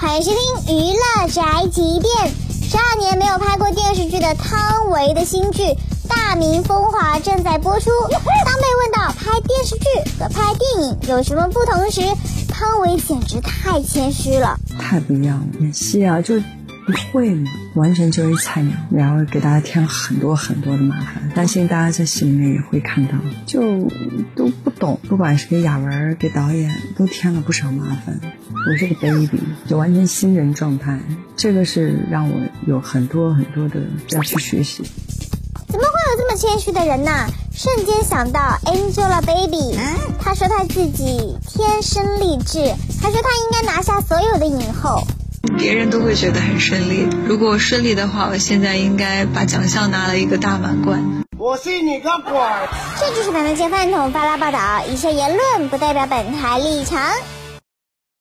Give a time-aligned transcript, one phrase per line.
[0.00, 2.32] 欢迎收听娱乐宅急便。
[2.70, 5.62] 十二年没有拍过电视剧的汤唯的新剧
[6.08, 7.90] 《大明风华》正在播出。
[8.12, 12.00] 当被问到拍电视剧和拍电影有什么不同时，
[12.46, 14.56] 汤唯简直太谦虚了。
[14.78, 16.36] 太不一样了，演戏啊就
[16.88, 21.30] 不会嘛，完全就是菜鸟，然后给大家添了很多很多的麻烦。
[21.34, 23.60] 相信大家在戏里面也会看到，就
[24.34, 28.18] 都不懂，不管是给雅文、给导演，都添了不少麻烦。
[28.70, 30.98] 我是个 baby，就完全新人状态，
[31.36, 33.80] 这个是让我有很多很多的
[34.12, 34.82] 要去学习。
[35.68, 37.10] 怎么会有这么谦虚的人呢？
[37.52, 39.76] 瞬间想到 Angelababy，
[40.18, 45.06] 她说她自己天生丽质，她说她应该拿下所有的影后。
[45.56, 51.24] 别人都会觉得很顺利，如果顺利的话，我现在应该把奖项拿了一个大满贯。
[51.38, 52.32] 我信你个鬼！
[52.98, 57.00] 这就是《本台见饭桶》发拉报道，以下言论不代表本台立场。